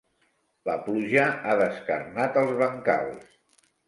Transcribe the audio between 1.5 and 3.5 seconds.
descarnat els bancals.